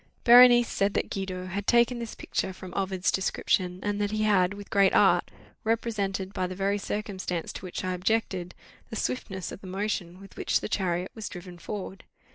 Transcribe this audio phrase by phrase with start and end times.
[0.23, 4.55] Berenice said that Guido had taken this picture from Ovid's description, and that he had,
[4.55, 5.29] with great art,
[5.63, 8.55] represented, by the very circumstance to which I objected,
[8.89, 12.03] the swiftness of the motion with which the chariot was driven forward.